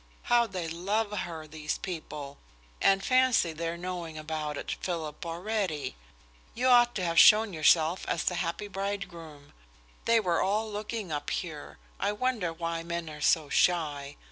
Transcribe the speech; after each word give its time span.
"How 0.23 0.47
they 0.47 0.67
love 0.67 1.11
her, 1.11 1.45
these 1.45 1.77
people! 1.77 2.39
And 2.81 3.03
fancy 3.05 3.53
their 3.53 3.77
knowing 3.77 4.17
about 4.17 4.57
it, 4.57 4.71
Philip, 4.81 5.23
already! 5.27 5.95
You 6.55 6.69
ought 6.69 6.95
to 6.95 7.03
have 7.05 7.19
shown 7.19 7.53
yourself 7.53 8.03
as 8.07 8.23
the 8.23 8.33
happy 8.41 8.67
bridegroom. 8.67 9.53
They 10.05 10.19
were 10.19 10.41
all 10.41 10.71
looking 10.71 11.11
up 11.11 11.29
here. 11.29 11.77
I 11.99 12.13
wonder 12.13 12.51
why 12.51 12.81
men 12.81 13.11
are 13.11 13.21
so 13.21 13.49
shy. 13.49 14.15